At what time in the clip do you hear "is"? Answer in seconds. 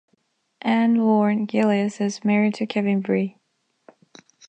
2.01-2.23